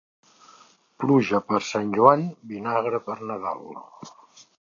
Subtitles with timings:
[1.03, 3.63] Pluja per Sant Joan, vinagre per Nadal.